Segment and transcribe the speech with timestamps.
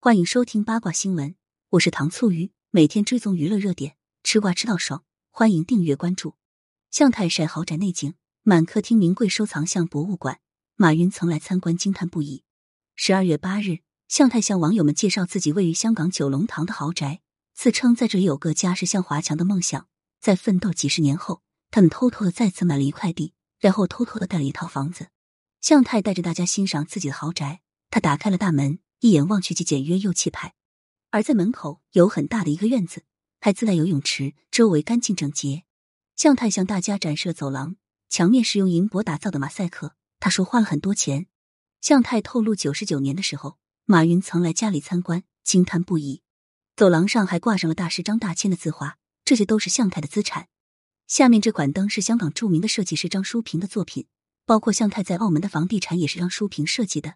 [0.00, 1.34] 欢迎收听八卦新闻，
[1.70, 6.36] 我是糖醋鱼，每天追踪娱乐热点，吃瓜吃到爽，欢迎订阅关注。
[6.88, 8.14] 向太晒豪宅内景，
[8.44, 10.38] 满客厅名贵收藏像博物馆，
[10.76, 12.44] 马云曾来参观惊叹不已。
[12.94, 17.20] 十二月八日，向太向网友们介绍自己位于香港九龙塘的豪宅，
[17.52, 19.88] 自称在这里有个家是向华强的梦想，
[20.20, 21.42] 在奋斗几十年后，
[21.72, 25.08] 他们偷偷的再次买了一块地，然后偷偷的盖了一套房子。
[25.60, 28.78] 向太带着大家欣赏自己的豪宅，他打开了大门。
[29.00, 30.54] 一眼望去，既简约又气派。
[31.10, 33.04] 而在门口有很大的一个院子，
[33.40, 35.64] 还自带游泳池，周围干净整洁。
[36.16, 37.76] 向太向大家展示了走廊，
[38.08, 39.94] 墙面是用银箔打造的马赛克。
[40.20, 41.28] 他说花了很多钱。
[41.80, 46.22] 向太透露，九十九年的时候，马云曾来家里参观，惊叹不已。
[46.74, 50.48] 走廊上还挂上了大师张大千的字画，这些都是向太的资产。
[51.06, 54.08] 下面这款灯是香港著名的设计师张淑平的作品，
[54.44, 57.14] 包括向太在澳门的房地产也是张淑平设计的。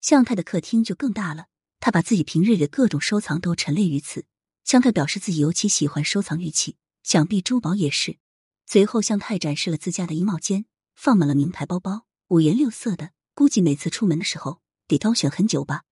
[0.00, 1.46] 向太的客厅就更大了，
[1.80, 4.24] 他把自己平日里的各种收藏都陈列于此。
[4.64, 8.18] 向太表示自己尤其喜欢收藏玉器，想必珠宝也是。
[8.66, 15.84] 随后，向太展示了自家的衣帽间，放满了名牌包包，五颜六色的，估计每次出门的时候得挑选很久吧。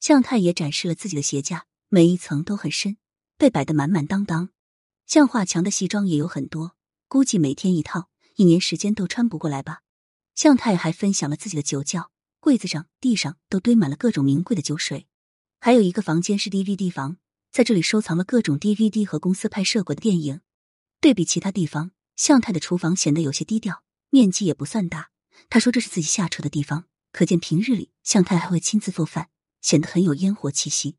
[0.00, 2.96] 向太也展示了自己的鞋架，每一层都很深，
[3.36, 4.48] 被摆得满满当当。
[5.06, 6.74] 向华强的西装也有很多，
[7.08, 9.80] 估计每天一套，一年时间都穿不过来吧。
[10.34, 12.11] 向太还分享了自己的酒窖。
[12.42, 15.06] 柜子上、地上都堆满了各种名贵的酒水，
[15.60, 17.18] 还有一个房间是 DVD 房，
[17.52, 20.40] 在这里收藏了各种 DVD 和公司拍摄过的电影。
[21.00, 25.10] 对比其他地方，向太的厨房显得有些低调，面积也不算大。
[25.48, 29.28] 他说这是自己下厨的地方，可见平日里向太还会亲自做饭，
[29.60, 30.96] 显得很有烟火气息。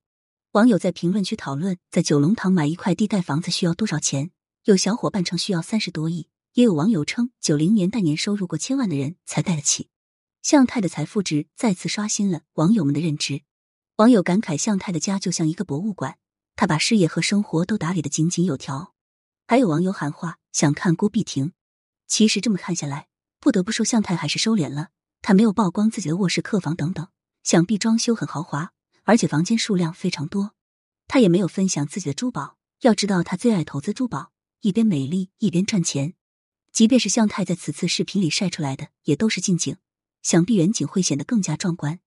[0.54, 4.32] 网友在评论区讨论，在九龙塘买一块地盖房子需要多少钱？
[4.64, 9.90] 有小伙伴称需要三十多亿，也有网友称九零年代年收入过千万的人才盖得起。
[10.44, 13.44] 向太的财富值再次刷新了网友们的认知。
[13.96, 16.18] 网友感慨，向太的家就像一个博物馆，
[16.58, 18.94] 他把事业和生活都打理的井井有条。
[19.48, 21.54] 还有网友喊话，想看郭碧婷。
[22.08, 23.08] 其实这么看下来，
[23.40, 24.90] 不得不说向太还是收敛了。
[25.22, 27.08] 他没有曝光自己的卧室、客房等等，
[27.44, 28.74] 想必装修很豪华，
[29.04, 30.54] 而且房间数量非常多。
[31.08, 32.58] 他也没有分享自己的珠宝。
[32.82, 36.16] 要知道，他最爱投资珠宝，一边美丽一边赚钱。
[36.74, 39.78] 即便是向太在此次视频里晒出来的，也都是近景。
[40.24, 42.00] 想必远景会显得更加壮观。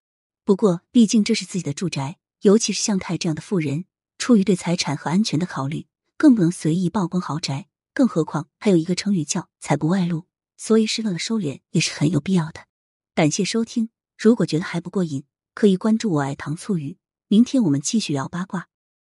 [0.45, 3.85] 不过，毕竟这是自己的住宅，尤其是向太这样的富人，
[4.19, 7.69] 出于对财产和安全的考虑，更不能随意曝光豪宅。
[7.95, 10.27] 更何况还有一个成语叫“财不外露”，
[10.59, 12.67] 所以适当的收敛也是很有必要的。
[13.15, 16.99] 感谢收听，如果觉得还不过瘾，可以关注我爱糖醋鱼。
[17.29, 18.69] 明天我们继续聊八卦。